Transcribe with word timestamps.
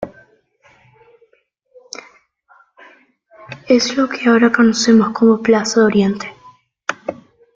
Es 3.67 3.95
lo 3.95 4.09
que 4.09 4.27
ahora 4.27 4.51
conocemos 4.51 5.13
como 5.13 5.39
plaza 5.43 5.81
de 5.81 5.85
Oriente. 5.85 6.33